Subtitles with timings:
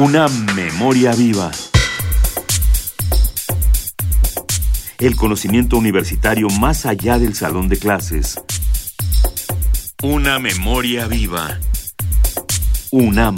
[0.00, 1.50] Una memoria viva.
[5.00, 8.40] El conocimiento universitario más allá del salón de clases.
[10.00, 11.58] Una memoria viva.
[12.92, 13.34] UNAM.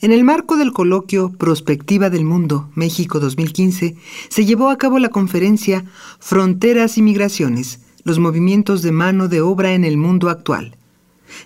[0.00, 3.96] En el marco del coloquio Prospectiva del Mundo, México 2015,
[4.30, 5.84] se llevó a cabo la conferencia
[6.20, 10.78] Fronteras y Migraciones, los movimientos de mano de obra en el mundo actual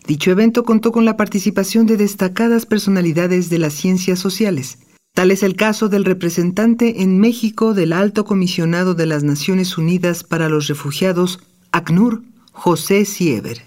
[0.06, 4.78] Dicho evento contó con la participación de destacadas personalidades de las ciencias sociales.
[5.14, 10.24] Tal es el caso del representante en México del Alto Comisionado de las Naciones Unidas
[10.24, 11.40] para los Refugiados,
[11.72, 12.22] ACNUR,
[12.52, 13.62] José Siever.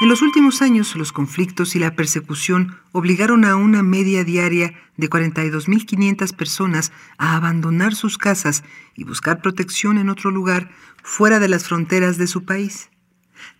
[0.00, 5.08] En los últimos años, los conflictos y la persecución obligaron a una media diaria de
[5.08, 8.64] 42.500 personas a abandonar sus casas
[8.94, 10.70] y buscar protección en otro lugar
[11.02, 12.90] fuera de las fronteras de su país.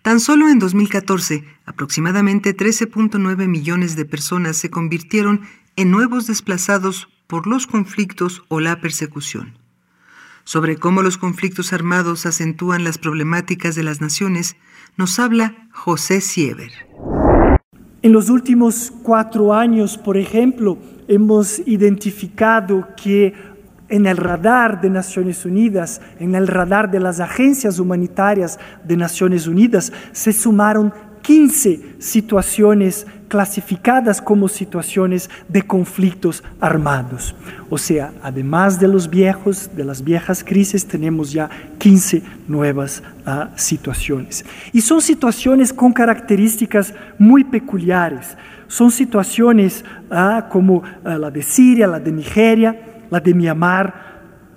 [0.02, 5.42] Tan solo en 2014, aproximadamente 13.9 millones de personas se convirtieron
[5.76, 9.58] en nuevos desplazados por los conflictos o la persecución.
[10.44, 14.56] Sobre cómo los conflictos armados acentúan las problemáticas de las naciones,
[14.96, 16.72] nos habla José Siever.
[18.02, 23.32] En los últimos cuatro años, por ejemplo, hemos identificado que
[23.88, 29.46] en el radar de Naciones Unidas, en el radar de las agencias humanitarias de Naciones
[29.46, 30.92] Unidas, se sumaron
[31.24, 37.34] 15 situaciones clasificadas como situaciones de conflictos armados.
[37.70, 43.46] O sea, además de los viejos, de las viejas crisis, tenemos ya 15 nuevas uh,
[43.56, 44.44] situaciones.
[44.72, 48.36] Y son situaciones con características muy peculiares.
[48.68, 53.94] Son situaciones uh, como uh, la de Siria, la de Nigeria, la de Myanmar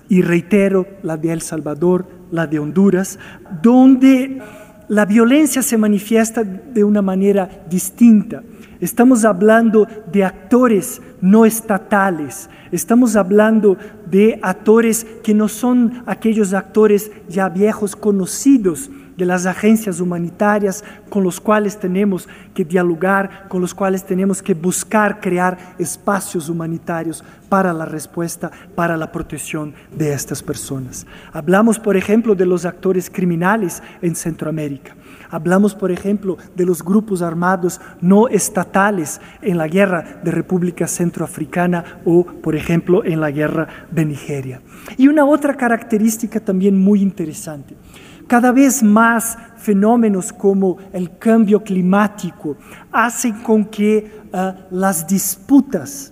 [0.10, 3.20] y reitero, la de El Salvador, la de Honduras,
[3.62, 4.42] donde
[4.88, 8.42] la violencia se manifiesta de una manera distinta.
[8.80, 17.12] Estamos hablando de actores no estatales, estamos hablando de actores que no son aquellos actores
[17.28, 23.74] ya viejos conocidos de las agencias humanitarias con los cuales tenemos que dialogar, con los
[23.74, 30.44] cuales tenemos que buscar crear espacios humanitarios para la respuesta, para la protección de estas
[30.44, 31.08] personas.
[31.34, 34.96] Hablamos, por ejemplo, de los actores criminales en Centroamérica.
[35.30, 38.67] Hablamos, por ejemplo, de los grupos armados no estatales
[39.42, 44.62] en la guerra de República Centroafricana o, por ejemplo, en la guerra de Nigeria.
[44.98, 47.76] Y una otra característica también muy interesante.
[48.28, 52.58] Cada vez más fenómenos como el cambio climático
[52.92, 56.12] hacen con que ah, las disputas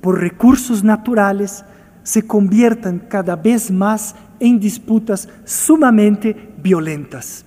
[0.00, 1.64] por recursos naturales
[2.02, 7.44] se conviertan cada vez más en disputas sumamente violentas.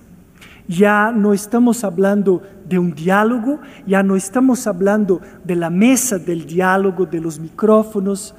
[0.66, 6.46] Ya no estamos hablando de un diálogo, ya no estamos hablando de la mesa del
[6.46, 8.34] diálogo, de los micrófonos,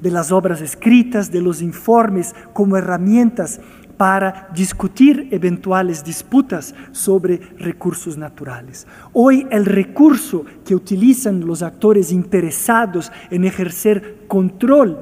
[0.00, 3.60] de las obras escritas, de los informes como herramientas
[3.96, 8.86] para discutir eventuales disputas sobre recursos naturales.
[9.12, 14.98] Hoy el recurso que utilizan los actores interesados en ejercer control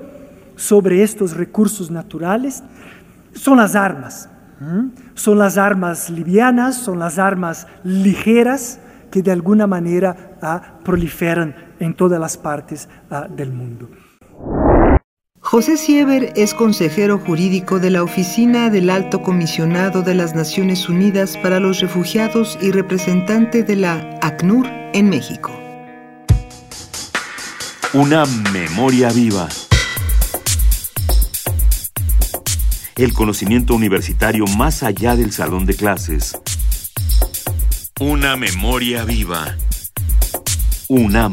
[0.57, 2.65] sobre estos recursos naturales
[3.35, 4.29] son las armas.
[5.19, 8.79] Son las armas livianas, son las armas ligeras
[9.11, 13.91] que de alguna manera ah, proliferan en todas las partes ah, del mundo.
[15.41, 21.37] José Siever es consejero jurídico de la Oficina del Alto Comisionado de las Naciones Unidas
[21.43, 25.51] para los Refugiados y representante de la ACNUR en México.
[27.93, 29.49] Una memoria viva.
[32.99, 36.37] El conocimiento universitario más allá del salón de clases.
[38.01, 39.57] Una memoria viva.
[40.89, 41.33] UNAM.